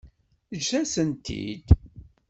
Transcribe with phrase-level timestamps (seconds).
[0.55, 1.67] Eǧǧ-asent-tent-id.